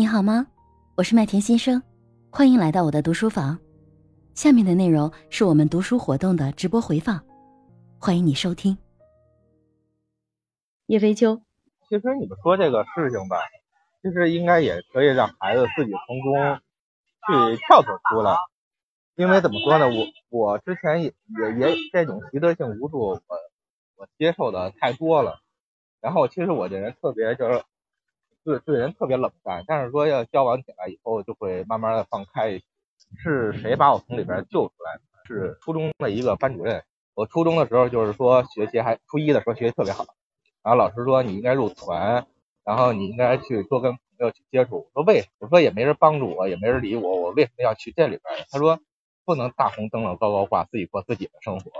[0.00, 0.46] 你好吗？
[0.96, 1.82] 我是麦田先生，
[2.30, 3.58] 欢迎来到我的读书房。
[4.32, 7.22] 下面的内容是我们读书活动的直播回放，
[7.98, 8.78] 欢迎你收听。
[10.86, 11.42] 叶飞秋，
[11.86, 13.36] 其实你们说这个事情吧，
[14.02, 16.60] 其实应该也可以让孩子自己从中
[17.26, 18.38] 去跳脱出来，
[19.16, 21.12] 因为怎么说呢，我我之前也
[21.58, 23.20] 也也这种习得性无助，我
[23.96, 25.40] 我接受的太多了。
[26.00, 27.62] 然后其实我这人特别就是
[28.44, 32.60] 对对人特别冷淡，但是说要交往起来以后就会慢慢的放开。
[33.16, 35.02] 是谁把我从里边救出来的？
[35.26, 36.82] 是初中的一个班主任。
[37.14, 40.06] 我初中的时候就是说学习还初一的时候学习特别好，
[40.62, 42.24] 然后老师说你应该入团，
[42.64, 44.88] 然后你应该去多跟朋友去接触。
[44.92, 45.24] 我说为？
[45.38, 48.46] 我说也没人帮助我，也没人理我，我为什么要去这里边？
[48.50, 48.80] 他说
[49.24, 51.70] 不能大红灯笼高高挂，自己过自己的生活。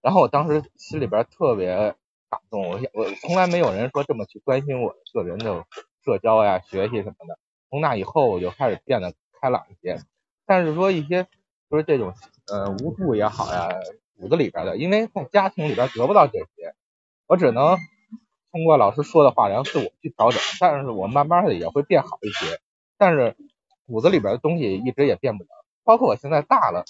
[0.00, 1.94] 然后我当时心里边特别。
[2.32, 5.66] 打动我，我从来没有人说这么去关心我个人的
[6.02, 7.38] 社交呀、学习什么的。
[7.68, 10.00] 从那以后，我就开始变得开朗一些。
[10.46, 11.28] 但是说一些
[11.70, 12.14] 就是这种
[12.46, 13.68] 呃无助也好呀，
[14.18, 16.74] 骨子里边的，因为在家庭里边得不到这些，
[17.26, 17.76] 我只能
[18.50, 20.40] 通过老师说的话，然后自我去调整。
[20.58, 22.60] 但是我慢慢的也会变好一些。
[22.96, 23.36] 但是
[23.86, 25.50] 骨子里边的东西一直也变不了。
[25.84, 26.86] 包括我现在大了，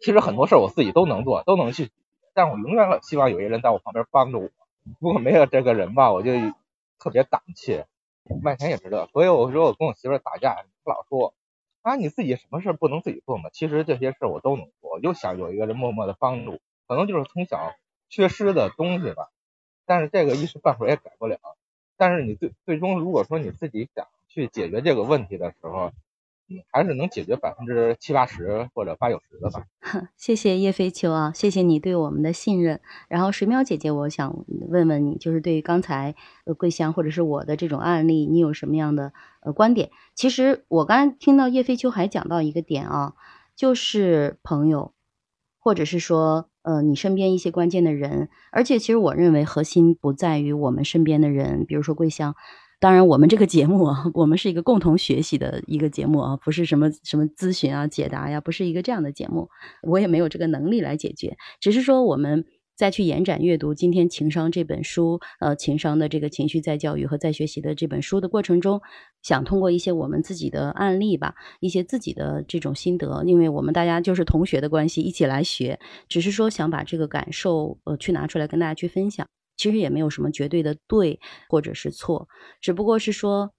[0.00, 1.90] 其实很多事我自己都能做，都能去，
[2.32, 4.48] 但我永远希望有一个人在我旁边帮助我。
[5.00, 6.32] 如果没有这个人吧，我就
[6.98, 7.86] 特别胆怯。
[8.42, 11.32] 麦田也知道，所以我说我跟我媳妇打架，老说
[11.82, 13.50] 啊你自己什么事不能自己做吗？
[13.52, 17.74] 其实这些事我都能做，我就想有一个人默默的帮助，可能就是从小
[18.08, 19.30] 缺失的东西吧。
[19.84, 21.38] 但是这个一时半会儿也改不了。
[21.96, 25.92] 但是你最最终如果说你自己想去解决这个问题的时候，
[26.70, 29.64] 还是能解决百分之七八十或者八九十的吧。
[30.16, 32.80] 谢谢叶飞秋啊，谢谢你对我们的信任。
[33.08, 39.90] 然后水淼姐姐，我想问问你，就是对于刚才呃桂香或者是我的这种案例，你有什么样的呃观点？
[40.14, 43.14] 其实我刚才听到叶飞秋还讲到一个点啊，
[43.56, 44.92] 就是朋友，
[45.58, 52.36] 或者是说呃你身边一些关键的人，而且其实我认为核心不在于我们身边的人，比如说桂香。
[52.78, 59.48] 当然，我们这个节目啊， 我们是一个共同学习的一个节目啊，不是什么什么咨询啊、解答呀，不是一个这样的节目。
[59.82, 62.44] 我也没有这个能力来解决，只是说我们
[62.76, 68.82] 再去延展阅读今天《情商》这本书，呃，情商的这个情绪再教育和再学习的这本书的过程中，
[69.22, 79.26] 想通过一些我们自己的案例吧，一些自己的这种心得，因为我们大家就是同学的关系，一起来学，只是说想把这个感受呃去拿出来跟大家去分享。
[79.56, 82.28] 其实也没有什么绝对的对或者是错，
[82.60, 83.52] 只不过是说，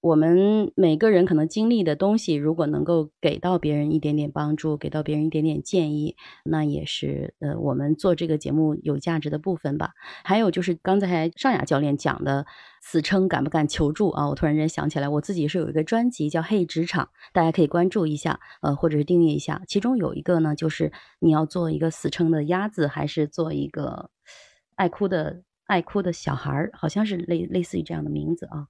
[0.00, 9.92] 我们每个人可能经历的东西，如果能够给到别人一点点帮助，给到别人一点点建议，那也是呃我们做这个节目有价值的部分吧。
[10.22, 12.44] 还有就是刚才尚雅教练讲的
[12.82, 14.28] 死撑敢不敢求助啊？
[14.28, 19.62] 我突然间想起来，我自己是有一个专辑叫《嘿职场》，大家可以关注一下，呃，或者是订阅一下。
[19.66, 24.10] 其中有一个呢，就是你要做一个死撑的鸭子，还是做一个。
[24.76, 28.68] 爱哭的爱哭的小孩儿，好像是类类似于这样的名字啊。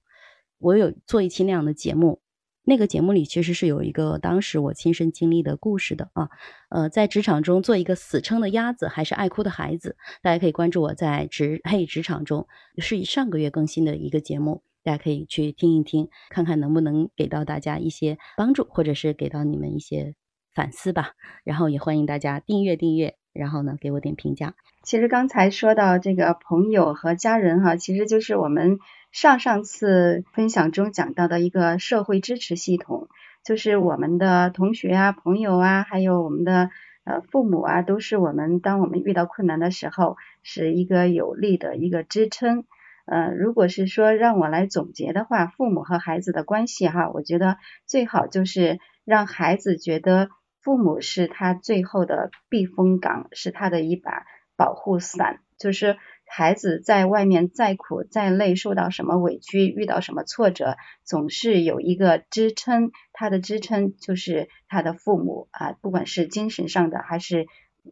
[0.57, 2.21] 我有做一期那样的节目，
[2.63, 6.29] 那个节目里其实是有一个当时我亲身经历的故事的啊。
[6.69, 20.15] 呃，在职场中做一个死撑的鸭子，还是爱哭的孩子，大家可以关注我在职嘿职场中是上个月更新的一个节目，大家可以去听一听，看看能不能给到大家一些帮助，或者是给到你们一些
[20.53, 21.11] 反思吧。
[21.43, 23.17] 然后也欢迎大家订阅订阅。
[23.35, 24.55] 然后呢，给我点评价。
[24.81, 28.77] 其实刚才说到这个朋友和家人哈，其实就是我们
[29.11, 33.07] 上上次分享中讲到的一个社会支持系统，
[33.43, 36.69] 就是我们的同学啊、朋友啊，还有我们的
[37.03, 42.63] 呃父母啊，都是我们当我们遇到困难的时候是一个有力的一个支撑。
[43.05, 47.57] 呃，如果是说让我来总结的话，父母和孩子的关系哈，我觉得
[47.87, 50.29] 最好就是让孩子觉得。
[50.65, 54.25] 父母是他最后的避风港，是他的一把
[54.57, 55.39] 保护伞。
[55.59, 62.91] 就是孩子在外面再苦再累，受到什么委屈，遇到什么挫折，总是有一个支撑。
[63.13, 67.45] 他的支撑就是他的父母啊，不管是精神上的还是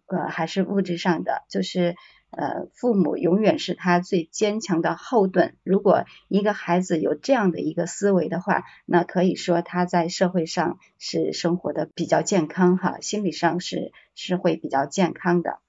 [0.08, 1.96] 呃还是物质上的，就是。
[2.36, 5.56] 呃，父母永远是他最坚强的后盾。
[5.64, 15.60] 如果一个孩子有这样的一个思维的话，那可以说他在社会上是生活的比较健康哈，心理上是是会比较健康的。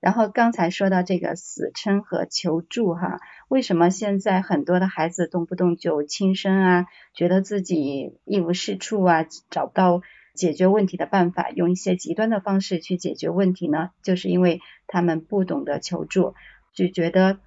[0.00, 10.00] 然后刚才说到这个死撑和求助哈，为什么现在很多的孩子动不动就轻生啊，觉得自己一无是处啊，找不到。
[10.40, 13.90] 解决问题的办法，用一些极端的方式去解决问题呢？
[14.02, 16.34] 就是因为他们不懂得求助，
[16.74, 17.38] 就觉得，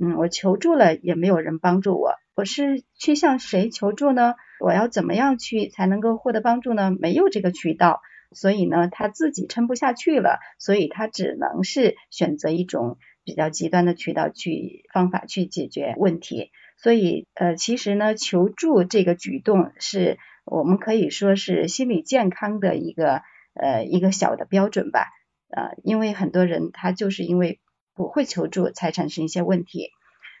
[0.00, 4.34] 嗯，我求助了也没有人帮助我，我是去向谁求助呢？
[4.58, 6.90] 我要怎么样去才能够获得帮助呢？
[6.98, 8.00] 没有这个渠道，
[8.32, 16.50] 所以呢，他自己撑不下去了，所以他只能是选择一种比较极端的渠道去方法去解决问题。
[16.82, 20.18] 所以呃，其实呢，求助这个举动是
[20.50, 23.22] 我们可以说是心理健康的一个
[23.54, 25.06] 呃一个小的标准吧。
[25.48, 27.60] 呃，因为很多人他就是因为
[27.94, 29.90] 不会求助才产生一些问题。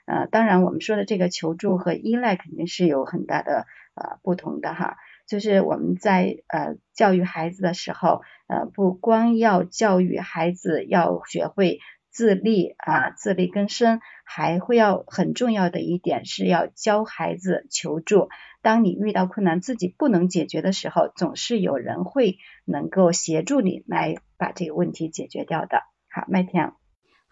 [0.06, 4.96] 呃，当然我们说的这个求助和依赖肯定是有很大的呃不同的哈。
[5.28, 11.78] 就是我们在呃教育孩子的时候，呃不光要教育孩子要学会
[12.10, 18.28] 自立啊自力更生，还会要很重要的一点是要教孩子求助。
[18.62, 25.82] 当你遇到困难自己不能解决的时候，总是有人会能够协助你来把这个问题解决掉的。
[26.10, 26.79] 好，麦田。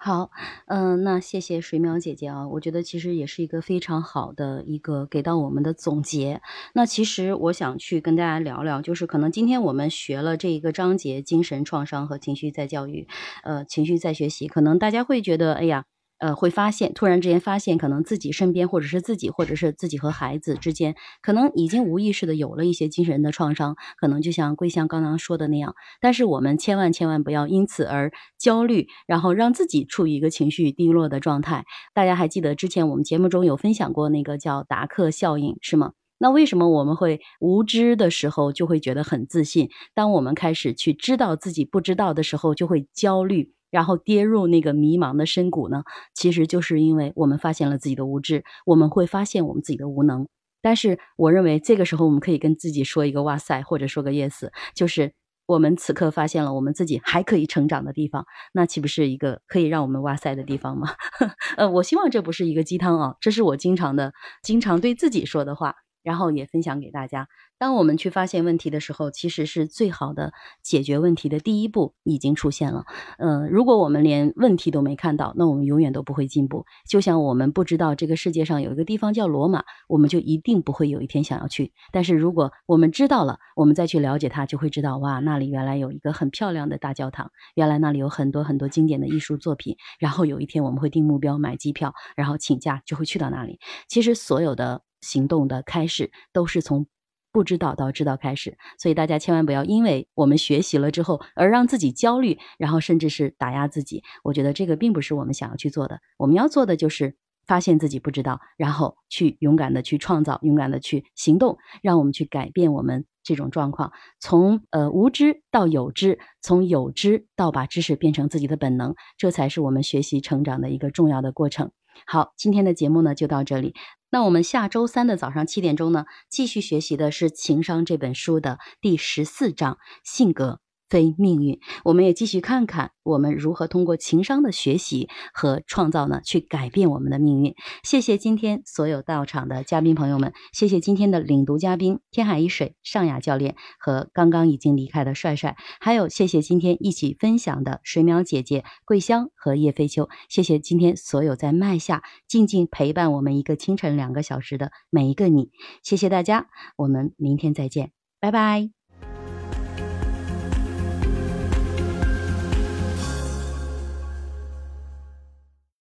[0.01, 0.31] 好，
[0.67, 6.41] 嗯，那谢谢水淼姐姐啊，我觉得其实也是一个非常好的一个给到我们的总结。
[6.73, 13.09] 那其实我想去跟大家聊聊，就是可能今天我们学了这一个章节，精神创伤和情绪再教育，
[13.43, 15.85] 呃，情绪再学习，可能大家会觉得，哎呀。
[16.19, 25.75] 呃，会发现突然之间发现，可能自己身边，或者是自己，或者是自己和孩子之间，可能已经无意识的有了一些精神的创伤，可能就像桂香刚刚说的那样。
[26.01, 31.65] 但是我们千万千万不要因此而焦虑，然后让自己处于一个情绪低落的状态。
[31.95, 35.93] 大家还记得之前我们节目中有分享过那个叫达克效应，是吗？
[36.19, 39.69] 那为什么我们会无知的时候就会觉得很自信？
[39.95, 43.53] 当我们开始去知道自己不知道的时候，就会焦虑。
[43.71, 45.83] 然后跌入那个迷茫的深谷呢？
[46.15, 50.27] 其实就是因为我们发现了自己的无知，我们会发现我们自己的无能。
[50.61, 55.13] 但是我认为这个时候我们可以跟自己说一个“哇塞”或者说个 “yes”，就是
[55.47, 60.89] 我们此刻发现了我们自己还可以成长的地方，那岂不是一个可以让我们哇塞的地方吗？
[61.57, 64.13] 呃，我希望这不是一个鸡汤啊，这是我经常的、
[64.43, 65.77] 经常对自己说的话。
[66.09, 67.29] 然后也分享给大家。
[67.59, 70.33] 当我们去发现问题的时候，其实是最好的
[70.63, 72.87] 解决问题的第一步已经出现了。
[73.19, 76.65] 呃，如果我们连问题都没看到，那我们永远都不会进步。
[76.89, 81.73] 就像我们不知道这个世界上有一个地方叫罗马，我们就一定不会有一天想要去。
[81.93, 89.77] 但是如果我们知道了，我们再去了解它，就会知道哇，那里原来有一个很漂亮的大教堂，原来那里有很多很多经典的艺术作品。
[89.99, 93.59] 然后有一天我们会定目标买机票，然后请假就会去到那里。
[93.89, 94.88] 其实所有的。
[95.01, 96.87] 行动的开始都是从
[97.31, 104.03] 不知道到知道开始，所以大家千万不要因为我们学习了之后而让自己焦虑，然后甚至是打压自己。
[104.25, 106.01] 我觉得这个并不是我们想要去做的。
[106.17, 107.17] 我们要做的就是
[107.47, 121.71] 发现自己不知道，然后去勇敢的去创造，勇敢的去行动，让我们去改变我们这种状况，从呃无知到有知，从有知到把知识变成自己的本能，这才是我们学习成长的一个重要的过程。
[122.07, 123.75] 好，今天的节目呢就到这里。
[124.11, 130.61] 那我们下周三的早上七点钟呢，继续学习的是《情商》这本书的第十四章性格。
[130.89, 137.55] 非命运，我们也继续看看我们如何通过情商的学习和创造呢，去改变我们的命运。
[137.83, 150.09] 谢谢今天所有到场的嘉宾朋友们，谢谢今天的领读嘉宾天海一水尚雅教练和刚刚已经离开的帅帅，还有谢谢今天一起分享的水淼姐姐桂香和叶飞秋。
[150.29, 155.51] 谢谢今天所有在麦下静静陪伴我们一个清晨两个小时的每一个你，
[155.83, 158.78] 谢谢大家，我们明天再见，拜拜。